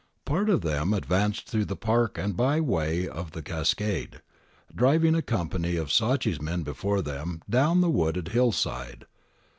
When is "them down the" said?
7.03-7.91